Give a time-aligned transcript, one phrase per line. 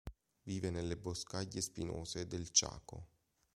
[0.41, 3.05] Vive nelle boscaglie spinose del Chaco.